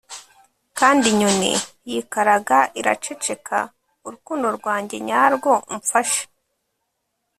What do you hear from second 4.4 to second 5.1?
rwanjye